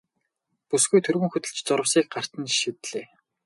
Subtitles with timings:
[0.69, 3.05] Бүсгүй түргэн хөдөлж зурвасыг гарт нь шидлээ.